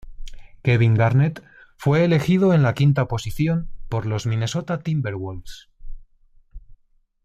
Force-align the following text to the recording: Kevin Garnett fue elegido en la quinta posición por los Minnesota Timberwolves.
Kevin 0.63 0.95
Garnett 0.95 1.43
fue 1.77 2.03
elegido 2.03 2.55
en 2.55 2.63
la 2.63 2.73
quinta 2.73 3.07
posición 3.07 3.69
por 3.87 4.07
los 4.07 4.25
Minnesota 4.25 4.79
Timberwolves. 4.79 5.69